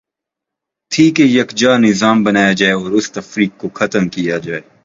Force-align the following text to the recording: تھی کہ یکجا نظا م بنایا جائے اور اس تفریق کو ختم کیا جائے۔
تھی 0.91 1.11
کہ 1.11 1.23
یکجا 1.23 1.77
نظا 1.77 2.13
م 2.13 2.23
بنایا 2.23 2.51
جائے 2.51 2.73
اور 2.73 2.91
اس 2.91 3.11
تفریق 3.11 3.51
کو 3.57 3.69
ختم 3.69 4.09
کیا 4.09 4.37
جائے۔ 4.37 4.61